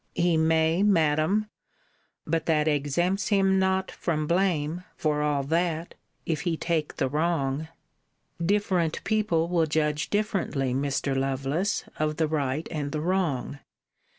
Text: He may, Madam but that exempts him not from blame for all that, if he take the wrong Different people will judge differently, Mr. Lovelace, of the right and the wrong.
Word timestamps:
He 0.15 0.35
may, 0.35 0.81
Madam 0.81 1.45
but 2.25 2.47
that 2.47 2.67
exempts 2.67 3.27
him 3.27 3.59
not 3.59 3.91
from 3.91 4.25
blame 4.25 4.83
for 4.97 5.21
all 5.21 5.43
that, 5.43 5.93
if 6.25 6.41
he 6.41 6.57
take 6.57 6.95
the 6.95 7.07
wrong 7.07 7.67
Different 8.43 9.03
people 9.03 9.47
will 9.47 9.67
judge 9.67 10.09
differently, 10.09 10.73
Mr. 10.73 11.15
Lovelace, 11.15 11.83
of 11.99 12.17
the 12.17 12.27
right 12.27 12.67
and 12.71 12.91
the 12.91 12.99
wrong. 12.99 13.59